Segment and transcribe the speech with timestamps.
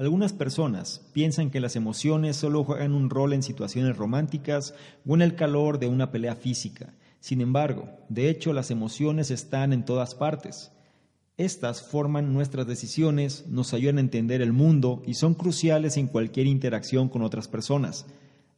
[0.00, 4.72] Algunas personas piensan que las emociones solo juegan un rol en situaciones románticas
[5.04, 6.94] o en el calor de una pelea física.
[7.18, 10.70] Sin embargo, de hecho las emociones están en todas partes.
[11.36, 16.46] Estas forman nuestras decisiones, nos ayudan a entender el mundo y son cruciales en cualquier
[16.46, 18.06] interacción con otras personas.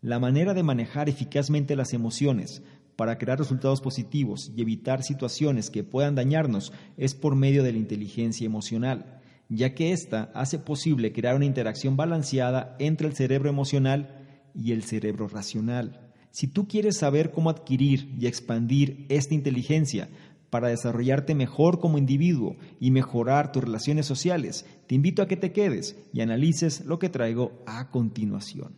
[0.03, 2.63] La manera de manejar eficazmente las emociones
[2.97, 7.79] para crear resultados positivos y evitar situaciones que puedan dañarnos es por medio de la
[7.79, 9.20] inteligencia emocional
[9.51, 14.17] ya que ésta hace posible crear una interacción balanceada entre el cerebro emocional
[14.55, 16.01] y el cerebro racional.
[16.31, 20.09] Si tú quieres saber cómo adquirir y expandir esta inteligencia
[20.49, 25.53] para desarrollarte mejor como individuo y mejorar tus relaciones sociales, te invito a que te
[25.53, 28.75] quedes y analices lo que traigo a continuación.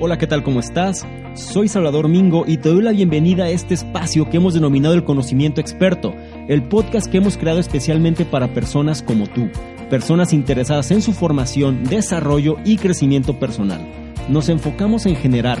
[0.00, 0.44] Hola, ¿qué tal?
[0.44, 1.04] ¿Cómo estás?
[1.34, 5.04] Soy Salvador Mingo y te doy la bienvenida a este espacio que hemos denominado el
[5.04, 6.14] conocimiento experto,
[6.48, 9.48] el podcast que hemos creado especialmente para personas como tú
[9.88, 13.80] personas interesadas en su formación, desarrollo y crecimiento personal.
[14.28, 15.60] Nos enfocamos en generar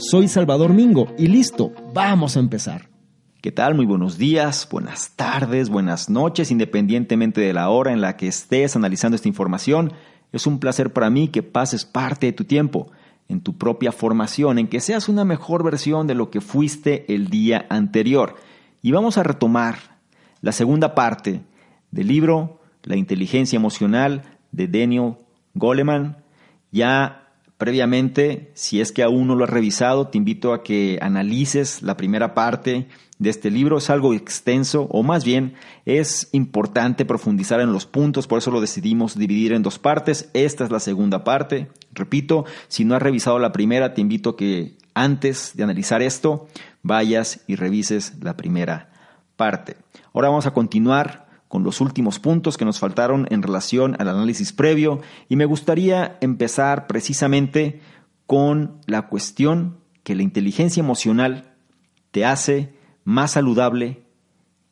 [0.00, 2.88] Soy Salvador Mingo y listo, vamos a empezar.
[3.42, 3.74] ¿Qué tal?
[3.74, 8.76] Muy buenos días, buenas tardes, buenas noches, independientemente de la hora en la que estés
[8.76, 9.92] analizando esta información.
[10.30, 12.92] Es un placer para mí que pases parte de tu tiempo
[13.28, 17.26] en tu propia formación, en que seas una mejor versión de lo que fuiste el
[17.26, 18.36] día anterior.
[18.82, 19.98] Y vamos a retomar
[20.42, 21.42] la segunda parte
[21.90, 25.16] del libro La inteligencia emocional de Daniel
[25.54, 26.18] Goleman.
[26.70, 27.17] Ya
[27.58, 31.96] previamente, si es que aún no lo has revisado, te invito a que analices la
[31.96, 32.88] primera parte
[33.18, 33.78] de este libro.
[33.78, 35.54] Es algo extenso, o más bien
[35.84, 40.30] es importante profundizar en los puntos, por eso lo decidimos dividir en dos partes.
[40.34, 41.68] Esta es la segunda parte.
[41.92, 46.46] Repito, si no has revisado la primera, te invito a que antes de analizar esto,
[46.82, 48.90] vayas y revises la primera
[49.36, 49.76] parte.
[50.12, 54.52] Ahora vamos a continuar con los últimos puntos que nos faltaron en relación al análisis
[54.52, 57.80] previo y me gustaría empezar precisamente
[58.26, 61.54] con la cuestión que la inteligencia emocional
[62.10, 64.02] te hace más saludable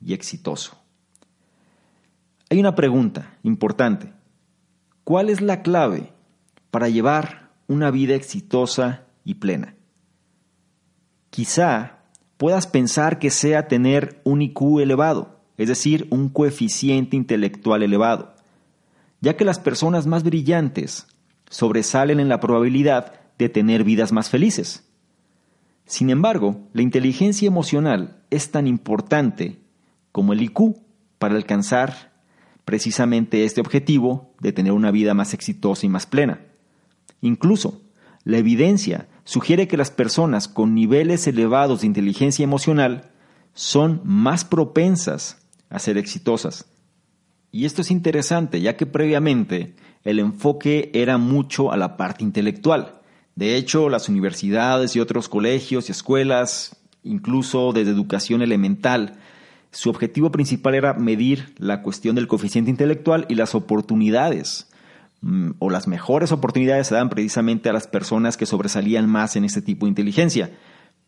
[0.00, 0.76] y exitoso.
[2.50, 4.12] Hay una pregunta importante.
[5.04, 6.12] ¿Cuál es la clave
[6.70, 9.74] para llevar una vida exitosa y plena?
[11.30, 12.00] Quizá
[12.36, 18.34] puedas pensar que sea tener un IQ elevado es decir, un coeficiente intelectual elevado,
[19.20, 21.06] ya que las personas más brillantes
[21.48, 24.88] sobresalen en la probabilidad de tener vidas más felices.
[25.86, 29.60] Sin embargo, la inteligencia emocional es tan importante
[30.12, 30.76] como el IQ
[31.18, 32.12] para alcanzar
[32.64, 36.40] precisamente este objetivo de tener una vida más exitosa y más plena.
[37.20, 37.82] Incluso,
[38.24, 43.12] la evidencia sugiere que las personas con niveles elevados de inteligencia emocional
[43.54, 46.66] son más propensas a ser exitosas.
[47.52, 53.00] Y esto es interesante, ya que previamente el enfoque era mucho a la parte intelectual.
[53.34, 59.18] De hecho, las universidades y otros colegios y escuelas, incluso desde educación elemental,
[59.70, 64.70] su objetivo principal era medir la cuestión del coeficiente intelectual y las oportunidades
[65.20, 69.44] mm, o las mejores oportunidades se dan precisamente a las personas que sobresalían más en
[69.44, 70.50] este tipo de inteligencia.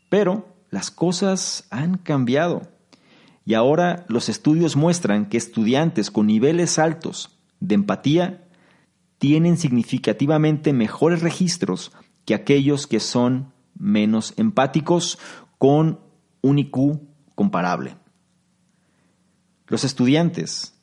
[0.09, 2.78] Pero las cosas han cambiado.
[3.49, 7.31] Y ahora los estudios muestran que estudiantes con niveles altos
[7.61, 8.47] de empatía
[9.17, 11.93] tienen significativamente mejores registros
[12.27, 15.19] que aquellos que son menos empáticos
[15.57, 15.99] con
[16.43, 17.01] un IQ
[17.35, 17.97] comparable.
[19.67, 20.79] Los estudiantes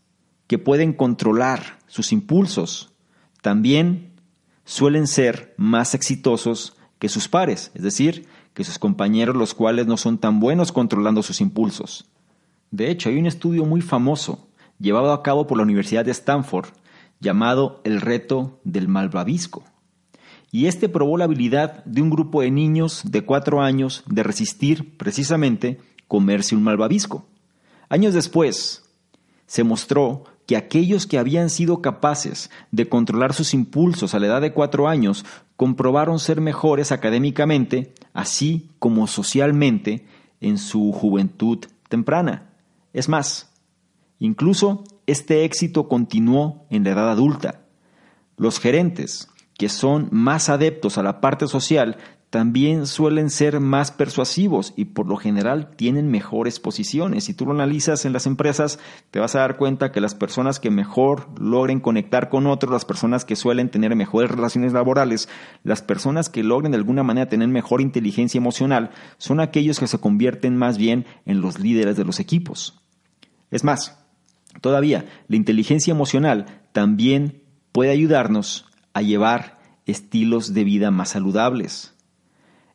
[0.48, 2.96] que pueden controlar sus impulsos
[3.44, 4.16] también
[4.64, 9.98] suelen ser más exitosos que sus pares, es decir, que sus compañeros los cuales no
[9.98, 12.10] son tan buenos controlando sus impulsos.
[12.76, 14.50] De hecho, hay un estudio muy famoso
[14.82, 16.66] llevado a cabo por la Universidad de Stanford
[17.22, 19.64] llamado el reto del malvavisco.
[20.52, 24.98] y este probó la habilidad de un grupo de niños de cuatro años de resistir
[24.98, 25.80] precisamente
[26.10, 27.26] comerse un malvavisco.
[27.88, 28.84] Años después,
[29.48, 34.42] se mostró que aquellos que habían sido capaces de controlar sus impulsos a la edad
[34.42, 35.26] de cuatro años
[35.56, 40.06] comprobaron ser mejores académicamente, así como socialmente,
[40.42, 42.50] en su juventud temprana.
[42.96, 43.52] Es más,
[44.20, 47.66] incluso este éxito continuó en la edad adulta.
[48.38, 49.28] Los gerentes,
[49.58, 51.98] que son más adeptos a la parte social,
[52.36, 57.24] también suelen ser más persuasivos y por lo general tienen mejores posiciones.
[57.24, 58.80] Si tú lo analizas en las empresas,
[59.12, 62.84] te vas a dar cuenta que las personas que mejor logren conectar con otros, las
[62.84, 65.30] personas que suelen tener mejores relaciones laborales,
[65.64, 70.00] las personas que logren de alguna manera tener mejor inteligencia emocional, son aquellos que se
[70.00, 72.85] convierten más bien en los líderes de los equipos.
[73.56, 73.98] Es más,
[74.60, 77.42] todavía, la inteligencia emocional también
[77.72, 81.94] puede ayudarnos a llevar estilos de vida más saludables.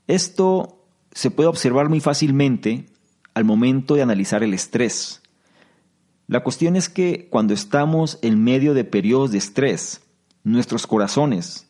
[0.06, 2.87] Esto se puede observar muy fácilmente
[3.35, 5.21] al momento de analizar el estrés.
[6.27, 10.00] La cuestión es que cuando estamos en medio de periodos de estrés,
[10.44, 11.69] nuestros corazones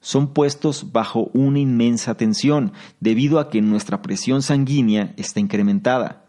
[0.00, 6.22] son puestos bajo una inmensa tensión debido a que nuestra presión sanguínea está incrementada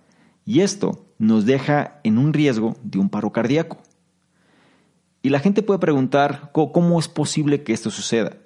[0.45, 3.77] y esto nos deja en un riesgo de un paro cardíaco.
[5.21, 8.37] Y la gente puede preguntar cómo es posible que esto suceda.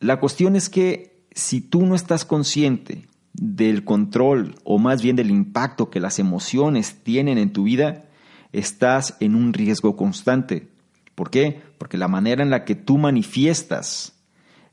[0.00, 5.30] La cuestión es que si tú no estás consciente del control o más bien del
[5.30, 8.04] impacto que las emociones tienen en tu vida,
[8.52, 10.68] estás en un riesgo constante.
[11.14, 11.60] ¿Por qué?
[11.76, 14.14] Porque la manera en la que tú manifiestas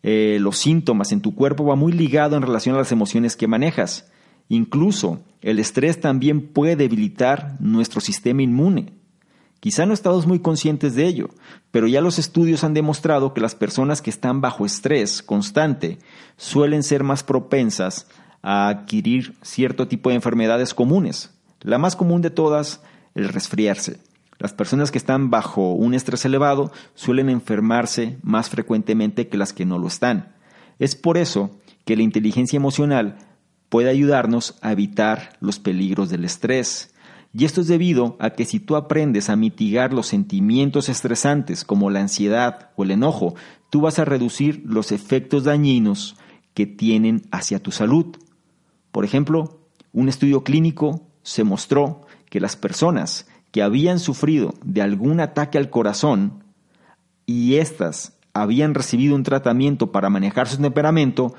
[0.04, 3.48] eh, los síntomas en tu cuerpo va muy ligado en relación a las emociones que
[3.48, 4.10] manejas.
[4.50, 8.94] Incluso el estrés también puede debilitar nuestro sistema inmune.
[9.60, 11.30] Quizá no estamos muy conscientes de ello,
[11.72, 16.00] pero ya los estudios han demostrado que las personas que están bajo estrés constante
[16.36, 18.08] suelen ser más propensas
[18.42, 21.32] a adquirir cierto tipo de enfermedades comunes.
[21.62, 22.82] La más común de todas,
[23.16, 24.00] el resfriarse.
[24.38, 29.66] Las personas que están bajo un estrés elevado suelen enfermarse más frecuentemente que las que
[29.66, 30.34] no lo están.
[30.80, 31.52] Es por eso
[31.86, 33.18] que la inteligencia emocional
[33.74, 36.94] puede ayudarnos a evitar los peligros del estrés
[37.34, 41.90] y esto es debido a que si tú aprendes a mitigar los sentimientos estresantes como
[41.90, 43.34] la ansiedad o el enojo,
[43.72, 46.16] tú vas a reducir los efectos dañinos
[46.54, 48.16] que tienen hacia tu salud.
[48.92, 49.62] Por ejemplo,
[49.92, 55.72] un estudio clínico se mostró que las personas que habían sufrido de algún ataque al
[55.72, 56.44] corazón
[57.26, 61.34] y éstas habían recibido un tratamiento para manejar su temperamento,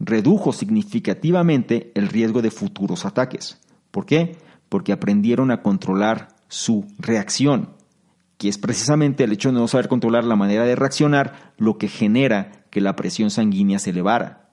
[0.00, 3.58] redujo significativamente el riesgo de futuros ataques.
[3.90, 4.36] ¿Por qué?
[4.68, 7.70] porque aprendieron a controlar su reacción,
[8.36, 11.88] que es precisamente el hecho de no saber controlar la manera de reaccionar lo que
[11.88, 14.50] genera que la presión sanguínea se elevara.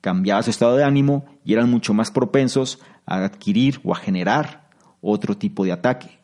[0.00, 4.68] Cambiaba su estado de ánimo y eran mucho más propensos a adquirir o a generar
[5.00, 6.18] otro tipo de ataque.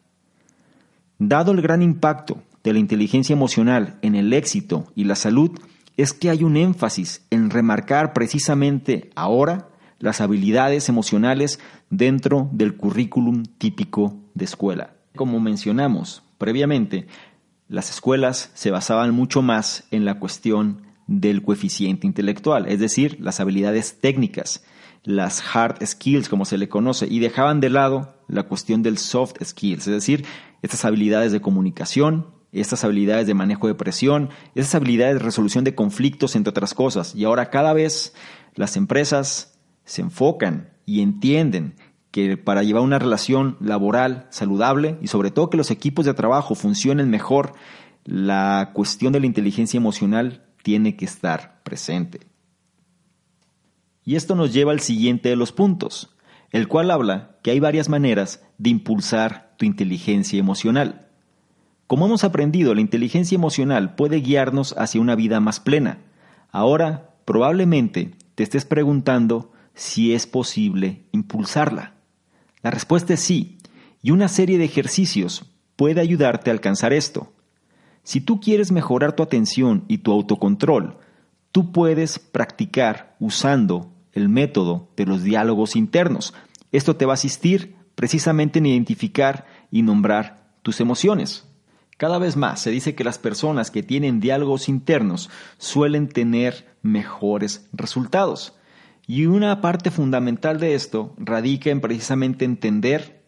[1.19, 5.51] Dado el gran impacto de la inteligencia emocional en el éxito y la salud,
[5.97, 9.69] es que hay un énfasis en remarcar precisamente ahora
[9.99, 11.61] las habilidades emocionales
[11.91, 14.97] dentro del currículum típico de escuela.
[15.15, 17.07] Como mencionamos previamente,
[17.69, 23.41] las escuelas se basaban mucho más en la cuestión del coeficiente intelectual, es decir, las
[23.41, 24.65] habilidades técnicas,
[25.03, 29.35] las hard skills como se le conoce, y dejaban de lado la cuestión del soft
[29.43, 30.25] skills, es decir,
[30.63, 35.75] estas habilidades de comunicación, estas habilidades de manejo de presión, estas habilidades de resolución de
[35.75, 37.15] conflictos, entre otras cosas.
[37.15, 38.15] Y ahora cada vez
[38.55, 41.77] las empresas se enfocan y entienden
[42.11, 46.55] que para llevar una relación laboral saludable y sobre todo que los equipos de trabajo
[46.55, 47.55] funcionen mejor,
[48.05, 52.21] la cuestión de la inteligencia emocional tiene que estar presente.
[54.05, 56.15] Y esto nos lleva al siguiente de los puntos,
[56.51, 61.04] el cual habla que hay varias maneras de impulsar tu inteligencia emocional.
[61.95, 65.99] Como hemos aprendido, la inteligencia emocional puede guiarnos hacia una vida más plena.
[66.51, 71.95] Ahora, probablemente te estés preguntando si es posible impulsarla.
[72.63, 73.59] La respuesta es sí,
[74.03, 75.45] y una serie de ejercicios
[75.77, 77.33] puede ayudarte a alcanzar esto.
[78.03, 80.99] Si tú quieres mejorar tu atención y tu autocontrol,
[81.53, 86.35] tú puedes practicar usando el método de los diálogos internos.
[86.73, 91.47] Esto te va a asistir precisamente en identificar y nombrar tus emociones.
[91.97, 97.69] Cada vez más se dice que las personas que tienen diálogos internos suelen tener mejores
[97.73, 98.55] resultados.
[99.07, 103.23] Y una parte fundamental de esto radica en precisamente entender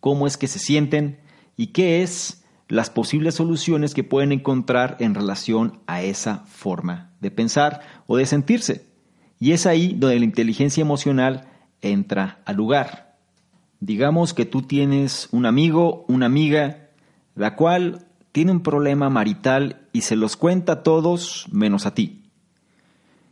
[0.00, 1.20] cómo es que se sienten
[1.56, 7.30] y qué es las posibles soluciones que pueden encontrar en relación a esa forma de
[7.30, 8.86] pensar o de sentirse.
[9.38, 11.48] Y es ahí donde la inteligencia emocional
[11.80, 13.18] entra al lugar.
[13.80, 16.90] Digamos que tú tienes un amigo, una amiga,
[17.34, 22.22] la cual tiene un problema marital y se los cuenta a todos menos a ti.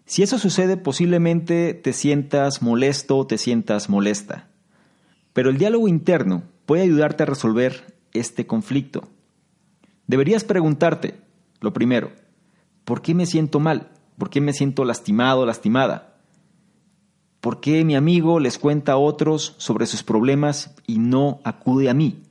[0.07, 4.49] Si eso sucede, posiblemente te sientas molesto o te sientas molesta.
[5.33, 9.09] Pero el diálogo interno puede ayudarte a resolver este conflicto.
[10.07, 11.21] Deberías preguntarte,
[11.61, 12.11] lo primero,
[12.85, 13.91] ¿por qué me siento mal?
[14.17, 16.17] ¿Por qué me siento lastimado, lastimada?
[17.41, 21.95] ¿Por qué mi amigo les cuenta a otros sobre sus problemas y no acude a
[21.95, 22.23] mí?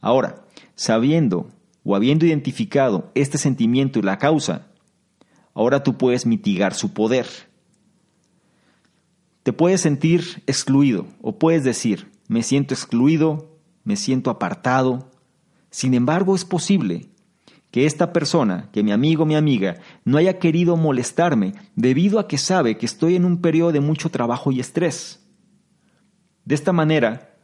[0.00, 0.41] Ahora,
[0.82, 1.48] sabiendo
[1.84, 4.66] o habiendo identificado este sentimiento y la causa,
[5.54, 7.28] ahora tú puedes mitigar su poder.
[9.44, 15.08] Te puedes sentir excluido o puedes decir, me siento excluido, me siento apartado.
[15.70, 17.06] Sin embargo, es posible
[17.70, 22.26] que esta persona, que mi amigo o mi amiga, no haya querido molestarme debido a
[22.26, 25.24] que sabe que estoy en un periodo de mucho trabajo y estrés.
[26.44, 27.36] De esta manera,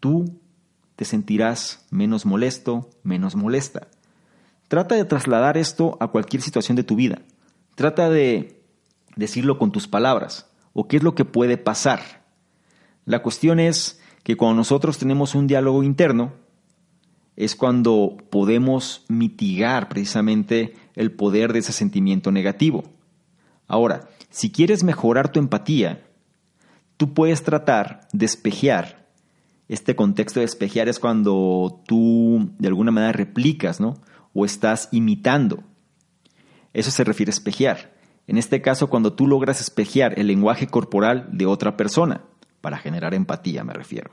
[0.00, 0.39] tú
[1.00, 3.88] te sentirás menos molesto, menos molesta.
[4.68, 7.22] Trata de trasladar esto a cualquier situación de tu vida.
[7.74, 8.62] Trata de
[9.16, 12.22] decirlo con tus palabras o qué es lo que puede pasar.
[13.06, 16.34] La cuestión es que cuando nosotros tenemos un diálogo interno,
[17.34, 22.84] es cuando podemos mitigar precisamente el poder de ese sentimiento negativo.
[23.66, 26.06] Ahora, si quieres mejorar tu empatía,
[26.98, 28.99] tú puedes tratar de espejear.
[29.70, 34.00] Este contexto de espejear es cuando tú de alguna manera replicas, ¿no?
[34.34, 35.62] O estás imitando.
[36.72, 37.94] Eso se refiere a espejear.
[38.26, 42.24] En este caso, cuando tú logras espejear el lenguaje corporal de otra persona,
[42.60, 44.10] para generar empatía me refiero.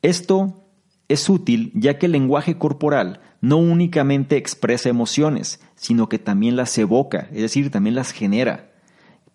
[0.00, 0.64] Esto
[1.08, 6.78] es útil ya que el lenguaje corporal no únicamente expresa emociones, sino que también las
[6.78, 8.70] evoca, es decir, también las genera,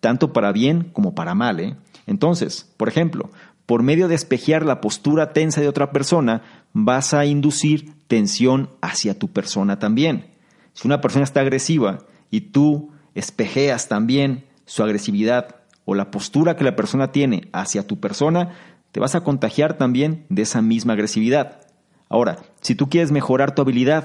[0.00, 1.60] tanto para bien como para mal.
[1.60, 1.76] ¿eh?
[2.08, 3.30] Entonces, por ejemplo,
[3.66, 6.42] por medio de espejear la postura tensa de otra persona,
[6.72, 10.26] vas a inducir tensión hacia tu persona también.
[10.74, 16.64] Si una persona está agresiva y tú espejeas también su agresividad o la postura que
[16.64, 18.54] la persona tiene hacia tu persona,
[18.92, 21.60] te vas a contagiar también de esa misma agresividad.
[22.08, 24.04] Ahora, si tú quieres mejorar tu habilidad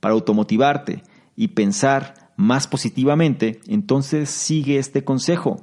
[0.00, 1.02] para automotivarte
[1.34, 5.62] y pensar más positivamente, entonces sigue este consejo.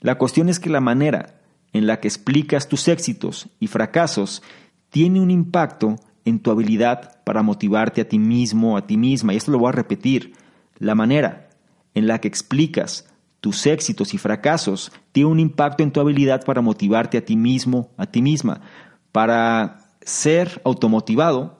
[0.00, 1.37] La cuestión es que la manera
[1.72, 4.42] en la que explicas tus éxitos y fracasos
[4.90, 9.34] tiene un impacto en tu habilidad para motivarte a ti mismo, a ti misma.
[9.34, 10.34] Y esto lo voy a repetir.
[10.78, 11.50] La manera
[11.94, 13.06] en la que explicas
[13.40, 17.90] tus éxitos y fracasos tiene un impacto en tu habilidad para motivarte a ti mismo,
[17.96, 18.60] a ti misma.
[19.12, 21.58] Para ser automotivado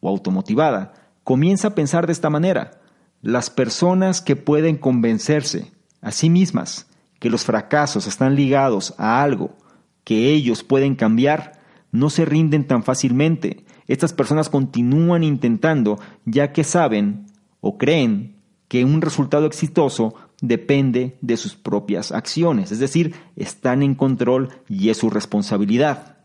[0.00, 0.92] o automotivada,
[1.24, 2.80] comienza a pensar de esta manera.
[3.20, 6.88] Las personas que pueden convencerse a sí mismas
[7.22, 9.54] que los fracasos están ligados a algo
[10.02, 11.52] que ellos pueden cambiar,
[11.92, 13.64] no se rinden tan fácilmente.
[13.86, 17.26] Estas personas continúan intentando ya que saben
[17.60, 18.34] o creen
[18.66, 24.88] que un resultado exitoso depende de sus propias acciones, es decir, están en control y
[24.88, 26.16] es su responsabilidad.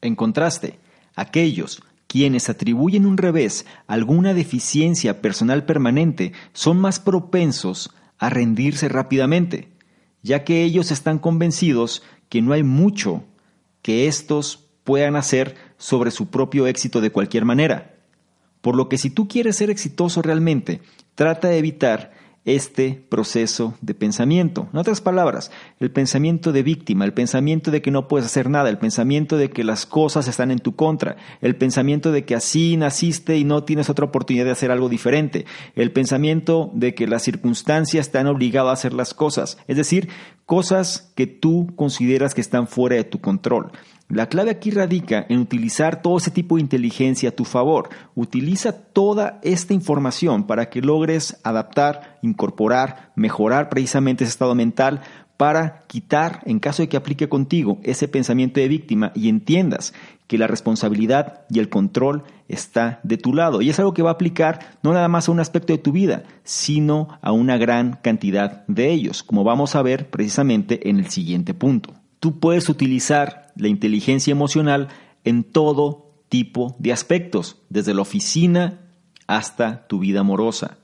[0.00, 0.80] En contraste,
[1.14, 8.88] aquellos quienes atribuyen un revés a alguna deficiencia personal permanente son más propensos a rendirse
[8.88, 9.70] rápidamente,
[10.22, 13.24] ya que ellos están convencidos que no hay mucho
[13.82, 17.94] que estos puedan hacer sobre su propio éxito de cualquier manera.
[18.60, 20.82] Por lo que si tú quieres ser exitoso realmente,
[21.14, 22.12] trata de evitar
[22.44, 24.68] este proceso de pensamiento.
[24.72, 28.70] En otras palabras, el pensamiento de víctima, el pensamiento de que no puedes hacer nada,
[28.70, 32.76] el pensamiento de que las cosas están en tu contra, el pensamiento de que así
[32.76, 35.44] naciste y no tienes otra oportunidad de hacer algo diferente,
[35.74, 40.08] el pensamiento de que las circunstancias te han obligado a hacer las cosas, es decir,
[40.46, 43.70] cosas que tú consideras que están fuera de tu control.
[44.10, 47.90] La clave aquí radica en utilizar todo ese tipo de inteligencia a tu favor.
[48.16, 55.02] Utiliza toda esta información para que logres adaptar, incorporar, mejorar precisamente ese estado mental
[55.36, 59.94] para quitar, en caso de que aplique contigo, ese pensamiento de víctima y entiendas
[60.26, 63.62] que la responsabilidad y el control está de tu lado.
[63.62, 65.92] Y es algo que va a aplicar no nada más a un aspecto de tu
[65.92, 71.10] vida, sino a una gran cantidad de ellos, como vamos a ver precisamente en el
[71.10, 71.99] siguiente punto.
[72.20, 74.88] Tú puedes utilizar la inteligencia emocional
[75.24, 78.80] en todo tipo de aspectos, desde la oficina
[79.26, 80.78] hasta tu vida amorosa.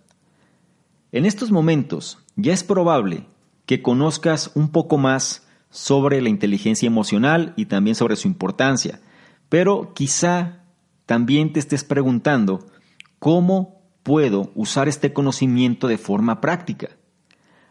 [1.13, 3.27] En estos momentos ya es probable
[3.65, 9.01] que conozcas un poco más sobre la inteligencia emocional y también sobre su importancia,
[9.49, 10.65] pero quizá
[11.07, 12.67] también te estés preguntando
[13.19, 16.91] cómo puedo usar este conocimiento de forma práctica.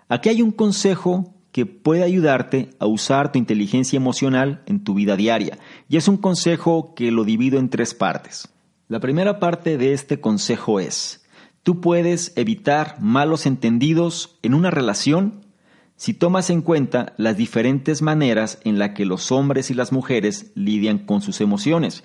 [0.07, 5.15] Aquí hay un consejo que puede ayudarte a usar tu inteligencia emocional en tu vida
[5.15, 5.57] diaria.
[5.87, 8.49] Y es un consejo que lo divido en tres partes.
[8.89, 11.25] La primera parte de este consejo es,
[11.63, 15.45] tú puedes evitar malos entendidos en una relación
[15.95, 20.51] si tomas en cuenta las diferentes maneras en las que los hombres y las mujeres
[20.55, 22.03] lidian con sus emociones.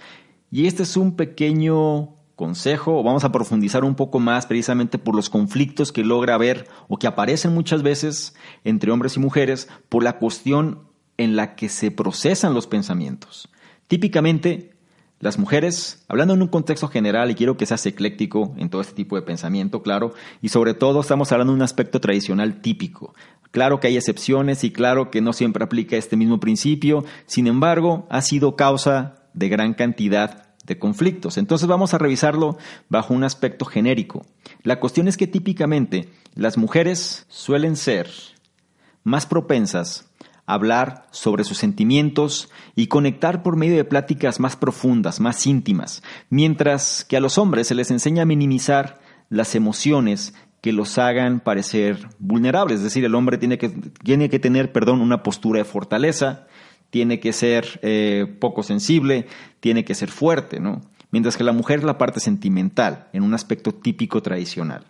[0.52, 5.28] Y este es un pequeño consejo, vamos a profundizar un poco más precisamente por los
[5.28, 10.16] conflictos que logra haber o que aparecen muchas veces entre hombres y mujeres por la
[10.16, 13.50] cuestión en la que se procesan los pensamientos.
[13.88, 14.70] Típicamente,
[15.18, 18.94] las mujeres, hablando en un contexto general, y quiero que seas ecléctico en todo este
[18.94, 23.14] tipo de pensamiento, claro, y sobre todo estamos hablando de un aspecto tradicional típico.
[23.50, 28.06] Claro que hay excepciones y claro que no siempre aplica este mismo principio, sin embargo,
[28.08, 31.38] ha sido causa de gran cantidad de conflictos.
[31.38, 34.24] Entonces vamos a revisarlo bajo un aspecto genérico.
[34.62, 38.10] La cuestión es que típicamente las mujeres suelen ser
[39.02, 40.10] más propensas
[40.46, 46.02] a hablar sobre sus sentimientos y conectar por medio de pláticas más profundas, más íntimas,
[46.28, 51.40] mientras que a los hombres se les enseña a minimizar las emociones que los hagan
[51.40, 55.64] parecer vulnerables, es decir, el hombre tiene que, tiene que tener, perdón, una postura de
[55.64, 56.46] fortaleza,
[56.90, 59.26] tiene que ser eh, poco sensible,
[59.60, 60.82] tiene que ser fuerte, ¿no?
[61.12, 64.84] Mientras que la mujer es la parte sentimental, en un aspecto típico tradicional.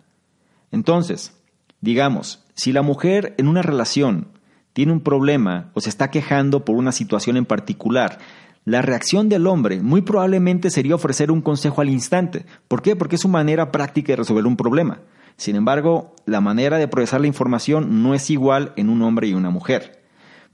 [0.71, 1.33] Entonces,
[1.79, 4.27] digamos, si la mujer en una relación
[4.73, 8.19] tiene un problema o se está quejando por una situación en particular,
[8.63, 12.45] la reacción del hombre muy probablemente sería ofrecer un consejo al instante.
[12.67, 12.95] ¿Por qué?
[12.95, 14.99] Porque es su manera práctica de resolver un problema.
[15.37, 19.33] Sin embargo, la manera de procesar la información no es igual en un hombre y
[19.33, 20.03] una mujer.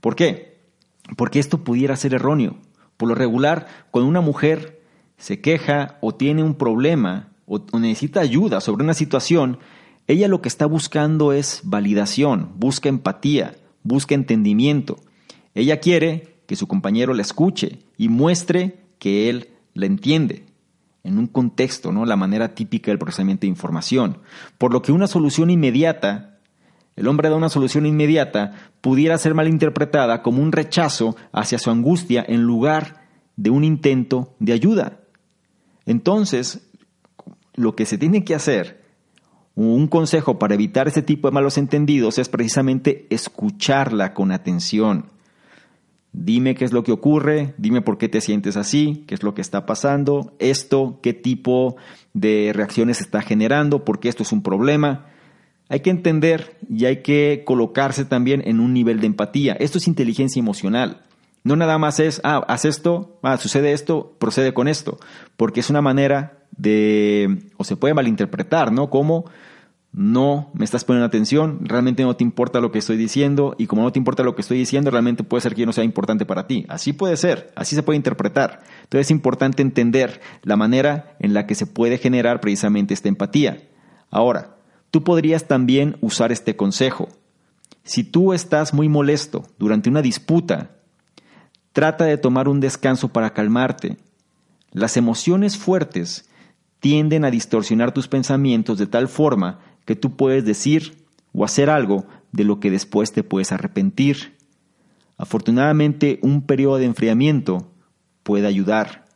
[0.00, 0.57] ¿Por qué?
[1.16, 2.56] Porque esto pudiera ser erróneo.
[2.96, 4.82] Por lo regular, cuando una mujer
[5.16, 9.58] se queja o tiene un problema o, necesita ayuda sobre una situación,
[10.06, 14.98] ella lo que está buscando es validación, busca empatía, busca entendimiento.
[15.54, 20.46] Ella quiere que su compañero la escuche y muestre que él la entiende
[21.04, 22.04] en un contexto, ¿no?
[22.04, 24.18] La manera típica del procesamiento de información.
[24.58, 26.37] Por lo que una solución inmediata
[26.98, 32.24] el hombre da una solución inmediata, pudiera ser malinterpretada como un rechazo hacia su angustia
[32.26, 33.06] en lugar
[33.36, 34.98] de un intento de ayuda.
[35.86, 36.68] Entonces,
[37.54, 38.82] lo que se tiene que hacer,
[39.54, 45.06] un consejo para evitar ese tipo de malos entendidos es precisamente escucharla con atención.
[46.12, 49.34] Dime qué es lo que ocurre, dime por qué te sientes así, qué es lo
[49.34, 51.76] que está pasando, esto, qué tipo
[52.12, 55.06] de reacciones está generando, por qué esto es un problema.
[55.68, 59.54] Hay que entender y hay que colocarse también en un nivel de empatía.
[59.60, 61.02] Esto es inteligencia emocional.
[61.44, 64.98] No nada más es, ah, haz esto, ah, sucede esto, procede con esto,
[65.36, 68.90] porque es una manera de, o se puede malinterpretar, ¿no?
[68.90, 69.26] Como
[69.92, 73.82] no me estás poniendo atención, realmente no te importa lo que estoy diciendo y como
[73.82, 76.46] no te importa lo que estoy diciendo, realmente puede ser que no sea importante para
[76.46, 76.66] ti.
[76.68, 78.60] Así puede ser, así se puede interpretar.
[78.82, 83.62] Entonces es importante entender la manera en la que se puede generar precisamente esta empatía.
[84.10, 84.57] Ahora,
[84.90, 87.08] Tú podrías también usar este consejo.
[87.84, 90.76] Si tú estás muy molesto durante una disputa,
[91.72, 93.96] trata de tomar un descanso para calmarte.
[94.72, 96.28] Las emociones fuertes
[96.80, 102.06] tienden a distorsionar tus pensamientos de tal forma que tú puedes decir o hacer algo
[102.32, 104.36] de lo que después te puedes arrepentir.
[105.16, 107.72] Afortunadamente, un periodo de enfriamiento
[108.22, 109.06] puede ayudar.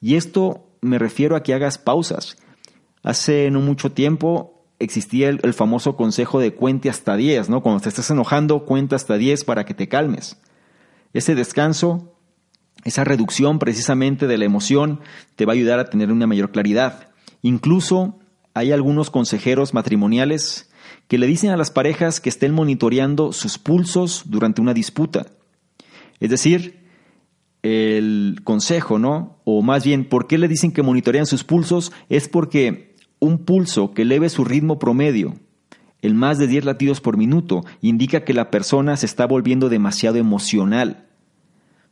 [0.00, 2.36] Y esto me refiero a que hagas pausas.
[3.02, 4.53] Hace no mucho tiempo
[4.84, 7.62] existía el, famoso consejo de cuente hasta 10, ¿no?
[7.62, 10.38] Cuando te estás enojando, cuenta hasta 10 para que te calmes.
[11.12, 12.14] Ese descanso,
[12.84, 15.00] esa reducción precisamente de la emoción,
[15.36, 17.08] te va a ayudar a tener una mayor claridad.
[17.42, 18.18] Incluso
[18.54, 20.70] hay algunos consejeros matrimoniales
[21.08, 25.26] que le dicen a las parejas que estén monitoreando sus pulsos durante una disputa.
[26.20, 26.84] Es decir,
[27.62, 29.40] el consejo, ¿no?
[29.44, 31.92] O más bien, ¿por qué le dicen que monitorean sus pulsos?
[32.08, 32.93] Es porque
[33.24, 35.34] un pulso que eleve su ritmo promedio,
[36.02, 40.16] el más de 10 latidos por minuto, indica que la persona se está volviendo demasiado
[40.16, 41.06] emocional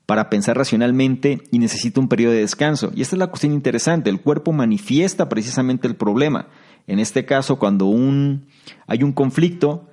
[0.07, 2.92] para pensar racionalmente y necesita un periodo de descanso.
[2.95, 6.49] Y esta es la cuestión interesante, el cuerpo manifiesta precisamente el problema.
[6.87, 8.47] En este caso, cuando un,
[8.87, 9.88] hay un conflicto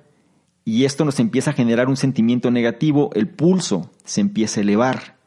[0.64, 5.19] y esto nos empieza a generar un sentimiento negativo, el pulso se empieza a elevar.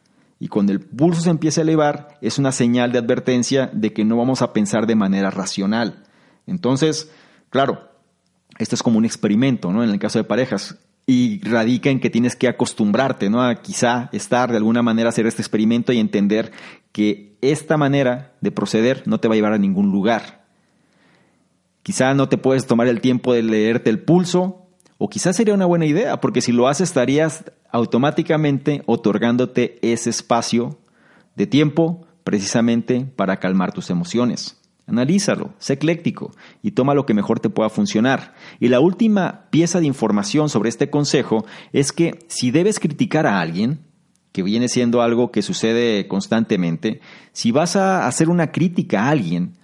[0.44, 4.04] Y cuando el pulso se empieza a elevar, es una señal de advertencia de que
[4.04, 6.04] no vamos a pensar de manera racional.
[6.46, 7.10] Entonces,
[7.48, 7.88] claro,
[8.58, 9.82] esto es como un experimento, ¿no?
[9.82, 10.76] En el caso de parejas.
[11.06, 13.42] Y radica en que tienes que acostumbrarte, ¿no?
[13.42, 16.52] A quizá estar de alguna manera hacer este experimento y entender
[16.92, 20.44] que esta manera de proceder no te va a llevar a ningún lugar.
[21.82, 24.63] Quizá no te puedes tomar el tiempo de leerte el pulso,
[24.98, 30.78] o quizás sería una buena idea, porque si lo haces estarías automáticamente otorgándote ese espacio
[31.34, 34.60] de tiempo precisamente para calmar tus emociones.
[34.86, 38.34] Analízalo, sé ecléctico y toma lo que mejor te pueda funcionar.
[38.60, 43.40] Y la última pieza de información sobre este consejo es que si debes criticar a
[43.40, 43.80] alguien,
[44.30, 47.00] que viene siendo algo que sucede constantemente,
[47.32, 49.54] si vas a hacer una crítica a alguien,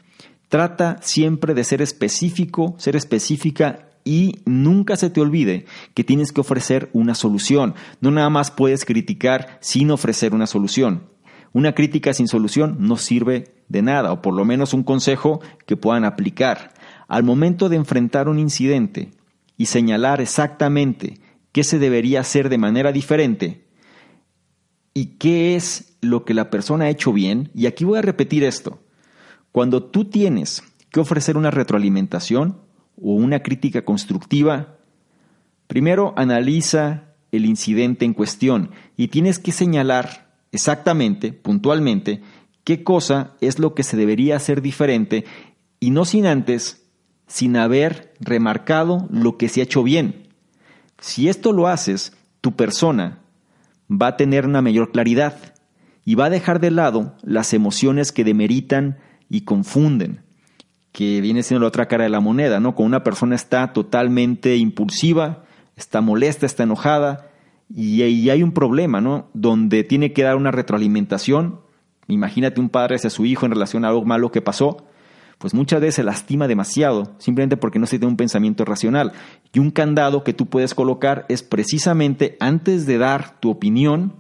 [0.49, 6.41] trata siempre de ser específico, ser específica y nunca se te olvide que tienes que
[6.41, 7.75] ofrecer una solución.
[8.01, 11.09] No nada más puedes criticar sin ofrecer una solución.
[11.53, 15.77] Una crítica sin solución no sirve de nada, o por lo menos un consejo que
[15.77, 16.75] puedan aplicar.
[17.09, 19.11] Al momento de enfrentar un incidente
[19.57, 21.21] y señalar exactamente
[21.53, 23.67] qué se debería hacer de manera diferente
[24.95, 28.45] y qué es lo que la persona ha hecho bien, y aquí voy a repetir
[28.45, 28.81] esto,
[29.53, 32.59] cuando tú tienes que ofrecer una retroalimentación
[33.03, 34.79] o una crítica constructiva,
[35.67, 42.23] primero analiza el incidente en cuestión y tienes que señalar exactamente, puntualmente,
[42.65, 45.25] qué cosa es lo que se debería hacer diferente
[45.79, 46.87] y no sin antes,
[47.27, 50.29] sin haber remarcado lo que se ha hecho bien.
[50.99, 53.21] Si esto lo haces, tu persona
[53.91, 55.55] va a tener una mayor claridad
[56.05, 60.23] y va a dejar de lado las emociones que demeritan y confunden,
[60.93, 62.75] que viene siendo la otra cara de la moneda, ¿no?
[62.75, 65.45] Con una persona está totalmente impulsiva,
[65.77, 67.31] está molesta, está enojada,
[67.73, 69.29] y, y hay un problema, ¿no?
[69.33, 71.61] Donde tiene que dar una retroalimentación.
[72.09, 74.85] Imagínate un padre hacia su hijo en relación a algo malo que pasó,
[75.39, 79.13] pues muchas veces se lastima demasiado, simplemente porque no se tiene un pensamiento racional.
[79.55, 84.17] Y un candado que tú puedes colocar es precisamente antes de dar tu opinión,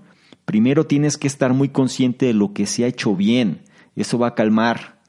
[0.46, 3.64] primero tienes que estar muy consciente de lo que se ha hecho bien.
[3.96, 4.99] Eso va a calmar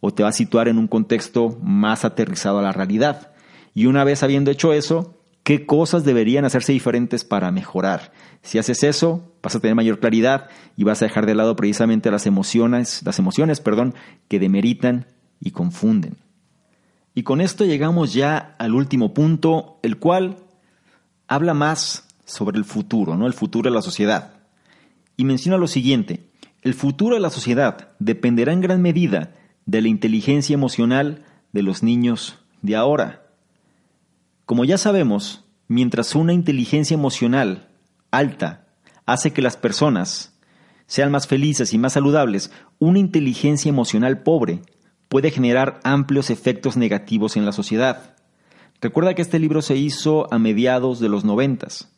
[0.00, 3.32] o te va a situar en un contexto más aterrizado a la realidad.
[3.74, 8.12] Y una vez habiendo hecho eso, qué cosas deberían hacerse diferentes para mejorar.
[8.42, 12.10] Si haces eso, vas a tener mayor claridad y vas a dejar de lado precisamente
[12.10, 13.94] las emociones, las emociones, perdón,
[14.28, 15.06] que demeritan
[15.40, 16.16] y confunden.
[17.14, 20.36] Y con esto llegamos ya al último punto, el cual
[21.28, 23.26] habla más sobre el futuro, ¿no?
[23.26, 24.34] El futuro de la sociedad.
[25.16, 26.28] Y menciona lo siguiente:
[26.62, 29.32] el futuro de la sociedad dependerá en gran medida
[29.66, 33.26] de la inteligencia emocional de los niños de ahora.
[34.44, 37.68] Como ya sabemos, mientras una inteligencia emocional
[38.10, 38.66] alta
[39.04, 40.38] hace que las personas
[40.86, 44.62] sean más felices y más saludables, una inteligencia emocional pobre
[45.08, 48.14] puede generar amplios efectos negativos en la sociedad.
[48.80, 51.92] Recuerda que este libro se hizo a mediados de los noventas.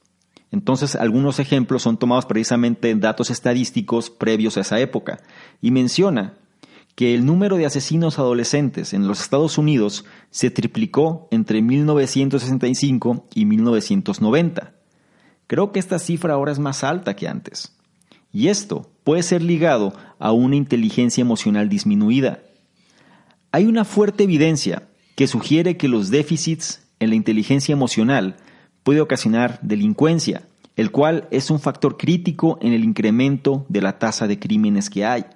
[0.50, 5.20] Entonces, algunos ejemplos son tomados precisamente en datos estadísticos previos a esa época,
[5.60, 6.34] y menciona
[6.98, 13.44] que el número de asesinos adolescentes en los Estados Unidos se triplicó entre 1965 y
[13.44, 14.74] 1990.
[15.46, 17.78] Creo que esta cifra ahora es más alta que antes.
[18.32, 22.42] Y esto puede ser ligado a una inteligencia emocional disminuida.
[23.52, 28.38] Hay una fuerte evidencia que sugiere que los déficits en la inteligencia emocional
[28.82, 34.26] puede ocasionar delincuencia, el cual es un factor crítico en el incremento de la tasa
[34.26, 35.26] de crímenes que hay.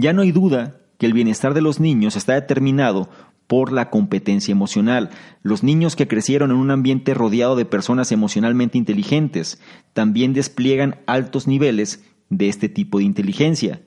[0.00, 3.08] Ya no hay duda que el bienestar de los niños está determinado
[3.48, 5.10] por la competencia emocional.
[5.42, 9.60] Los niños que crecieron en un ambiente rodeado de personas emocionalmente inteligentes
[9.94, 13.82] también despliegan altos niveles de este tipo de inteligencia.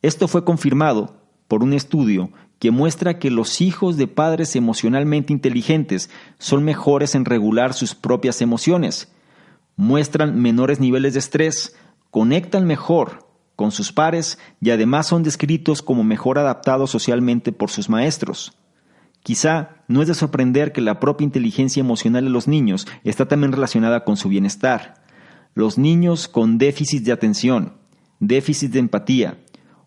[0.00, 6.08] Esto fue confirmado por un estudio que muestra que los hijos de padres emocionalmente inteligentes
[6.38, 9.12] son mejores en regular sus propias emociones,
[9.76, 11.76] muestran menores niveles de estrés,
[12.10, 13.29] conectan mejor
[13.60, 18.54] con sus pares y además son descritos como mejor adaptados socialmente por sus maestros.
[19.22, 23.52] Quizá no es de sorprender que la propia inteligencia emocional de los niños está también
[23.52, 25.04] relacionada con su bienestar.
[25.52, 27.74] Los niños con déficit de atención,
[28.18, 29.36] déficit de empatía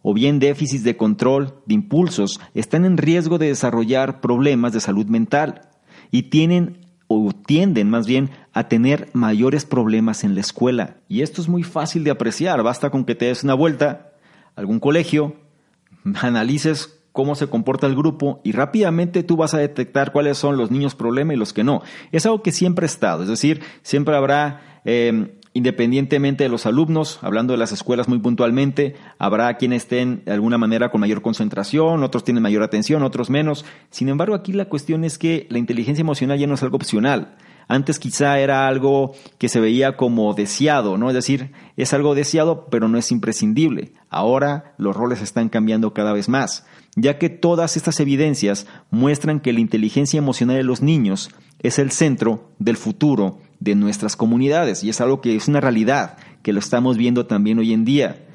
[0.04, 5.08] o bien déficit de control de impulsos están en riesgo de desarrollar problemas de salud
[5.08, 5.72] mental
[6.12, 6.83] y tienen
[7.14, 10.98] o tienden más bien a tener mayores problemas en la escuela.
[11.08, 14.14] Y esto es muy fácil de apreciar, basta con que te des una vuelta
[14.56, 15.36] a algún colegio,
[16.22, 20.72] analices cómo se comporta el grupo y rápidamente tú vas a detectar cuáles son los
[20.72, 21.82] niños problema y los que no.
[22.12, 27.20] Es algo que siempre ha estado, es decir, siempre habrá eh, Independientemente de los alumnos,
[27.22, 32.04] hablando de las escuelas muy puntualmente, habrá quienes estén de alguna manera con mayor concentración,
[32.04, 33.64] otros tienen mayor atención, otros menos.
[33.92, 37.36] Sin embargo, aquí la cuestión es que la inteligencia emocional ya no es algo opcional.
[37.68, 41.10] Antes quizá era algo que se veía como deseado, ¿no?
[41.10, 43.94] Es decir, es algo deseado, pero no es imprescindible.
[44.10, 49.54] Ahora los roles están cambiando cada vez más, ya que todas estas evidencias muestran que
[49.54, 54.90] la inteligencia emocional de los niños es el centro del futuro de nuestras comunidades y
[54.90, 58.26] es algo que es una realidad, que lo estamos viendo también hoy en día.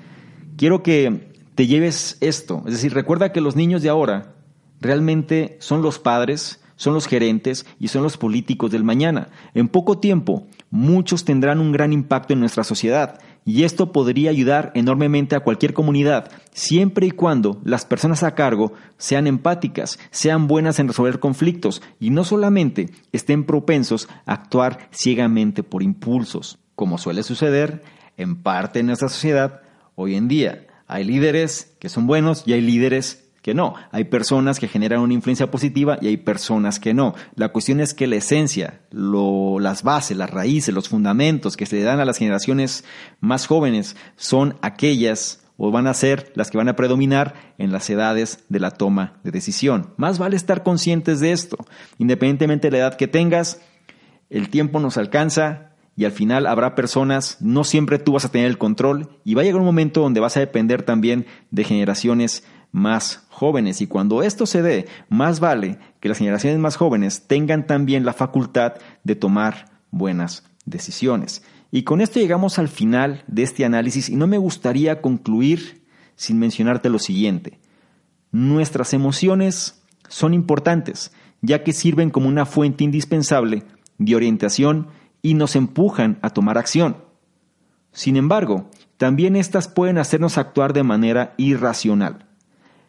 [0.57, 4.35] Quiero que te lleves esto, es decir, recuerda que los niños de ahora
[4.81, 9.29] realmente son los padres, son los gerentes y son los políticos del mañana.
[9.53, 14.73] En poco tiempo, muchos tendrán un gran impacto en nuestra sociedad y esto podría ayudar
[14.75, 20.79] enormemente a cualquier comunidad, siempre y cuando las personas a cargo sean empáticas, sean buenas
[20.79, 27.23] en resolver conflictos y no solamente estén propensos a actuar ciegamente por impulsos, como suele
[27.23, 27.83] suceder
[28.19, 29.63] en parte en nuestra sociedad
[29.95, 30.67] hoy en día.
[30.87, 33.73] Hay líderes que son buenos y hay líderes que no.
[33.93, 37.15] Hay personas que generan una influencia positiva y hay personas que no.
[37.35, 41.99] La cuestión es que la esencia, las bases, las raíces, los fundamentos que se dan
[41.99, 42.85] a las generaciones
[43.21, 47.89] más jóvenes son aquellas o van a ser las que van a predominar en las
[47.89, 49.95] edades de la toma de decisión.
[49.97, 51.57] Más vale estar conscientes de esto.
[51.97, 53.63] Independientemente de la edad que tengas,
[54.29, 58.47] el tiempo nos alcanza y al final habrá personas, no siempre tú vas a tener
[58.47, 62.45] el control y va a llegar un momento donde vas a depender también de generaciones
[62.73, 63.81] más jóvenes.
[63.81, 68.13] Y cuando esto se dé, más vale que las generaciones más jóvenes tengan también la
[68.13, 71.43] facultad de tomar buenas decisiones.
[71.71, 75.85] Y con esto llegamos al final de este análisis y no me gustaría concluir
[76.17, 77.59] sin mencionarte lo siguiente.
[78.33, 83.65] Nuestras emociones son importantes, ya que sirven como una fuente indispensable
[83.99, 84.89] de orientación
[85.23, 86.97] y nos empujan a tomar acción.
[87.93, 92.28] Sin embargo, también éstas pueden hacernos actuar de manera irracional.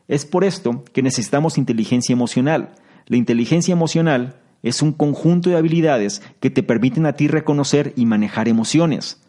[0.09, 2.71] Es por esto que necesitamos inteligencia emocional.
[3.05, 8.07] La inteligencia emocional es un conjunto de habilidades que te permiten a ti reconocer y
[8.07, 9.21] manejar emociones,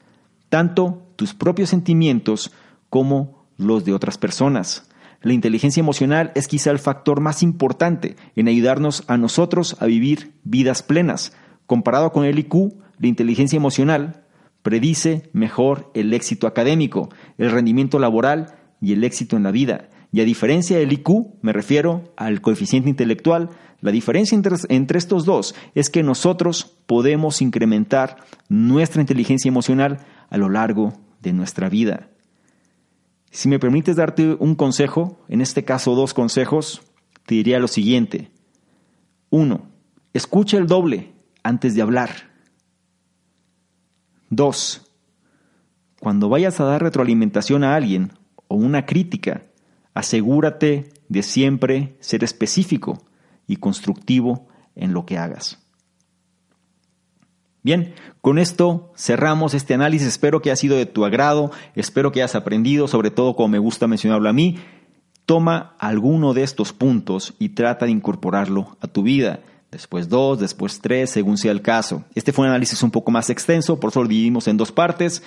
[0.49, 2.51] tanto tus propios sentimientos
[2.89, 4.89] como los de otras personas.
[5.21, 10.33] La inteligencia emocional es quizá el factor más importante en ayudarnos a nosotros a vivir
[10.45, 11.35] vidas plenas.
[11.67, 14.25] Comparado con el IQ, la inteligencia emocional
[14.63, 19.91] predice mejor el éxito académico, el rendimiento laboral y el éxito en la vida.
[20.13, 24.37] Y a diferencia del IQ, me refiero al coeficiente intelectual, la diferencia
[24.69, 28.17] entre, estos dos es que nosotros podemos incrementar
[28.49, 32.09] nuestra inteligencia emocional a lo largo de nuestra vida.
[33.31, 36.83] Si me permites darte un consejo, en este caso dos consejos,
[37.25, 38.31] te diría lo siguiente.
[39.31, 39.69] Uno,
[40.13, 42.11] escucha el doble antes de hablar.
[44.29, 44.91] Dos,
[46.01, 48.13] cuando vayas a dar retroalimentación a alguien
[48.49, 49.45] o una crítica,
[49.95, 53.03] Asegúrate de siempre ser específico
[53.47, 55.59] y constructivo en lo que hagas.
[57.63, 60.09] Bien, con esto cerramos este análisis.
[60.09, 63.59] Espero que haya sido de tu agrado, espero que hayas aprendido, sobre todo como me
[63.59, 64.59] gusta mencionarlo a mí.
[65.27, 69.41] Toma alguno de estos puntos y trata de incorporarlo a tu vida.
[69.71, 72.05] Después dos, después tres, según sea el caso.
[72.15, 75.23] Este fue un análisis un poco más extenso, por eso lo dividimos en dos partes.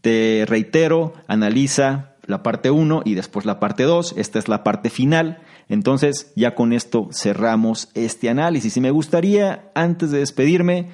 [0.00, 4.14] Te reitero, analiza la parte 1 y después la parte 2.
[4.16, 5.38] Esta es la parte final.
[5.68, 8.76] Entonces ya con esto cerramos este análisis.
[8.76, 10.90] Y me gustaría, antes de despedirme,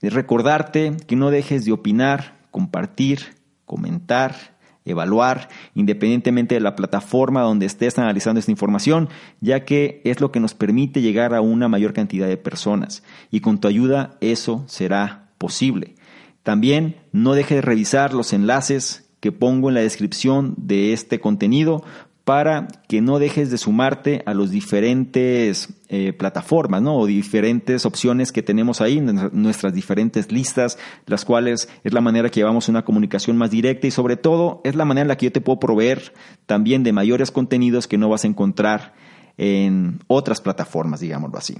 [0.00, 3.20] recordarte que no dejes de opinar, compartir,
[3.64, 9.08] comentar, evaluar, independientemente de la plataforma donde estés analizando esta información,
[9.40, 13.02] ya que es lo que nos permite llegar a una mayor cantidad de personas.
[13.30, 15.94] Y con tu ayuda eso será posible.
[16.42, 21.82] También no dejes de revisar los enlaces que pongo en la descripción de este contenido
[22.24, 26.94] para que no dejes de sumarte a las diferentes eh, plataformas ¿no?
[26.98, 32.40] o diferentes opciones que tenemos ahí, nuestras diferentes listas, las cuales es la manera que
[32.40, 35.32] llevamos una comunicación más directa y sobre todo es la manera en la que yo
[35.32, 36.12] te puedo proveer
[36.44, 38.92] también de mayores contenidos que no vas a encontrar
[39.38, 41.56] en otras plataformas, digámoslo así.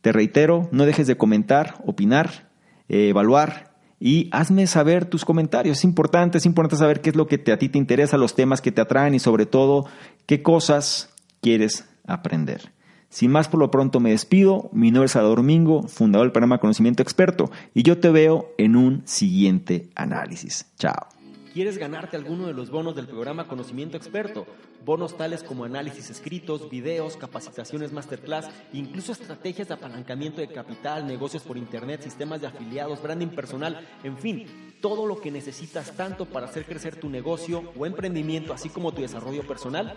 [0.00, 2.50] Te reitero, no dejes de comentar, opinar,
[2.88, 3.69] eh, evaluar
[4.00, 5.78] y hazme saber tus comentarios.
[5.78, 8.62] Es importante, es importante saber qué es lo que a ti te interesa, los temas
[8.62, 9.86] que te atraen y sobre todo
[10.26, 11.10] qué cosas
[11.42, 12.72] quieres aprender.
[13.10, 14.70] Sin más por lo pronto me despido.
[14.72, 18.76] Mi nombre es Salvador Domingo, fundador del programa Conocimiento Experto, y yo te veo en
[18.76, 20.66] un siguiente análisis.
[20.78, 21.19] Chao.
[21.52, 24.46] ¿Quieres ganarte alguno de los bonos del programa Conocimiento Experto?
[24.84, 31.42] Bonos tales como análisis escritos, videos, capacitaciones masterclass, incluso estrategias de apalancamiento de capital, negocios
[31.42, 36.46] por internet, sistemas de afiliados, branding personal, en fin, todo lo que necesitas tanto para
[36.46, 39.96] hacer crecer tu negocio o emprendimiento, así como tu desarrollo personal.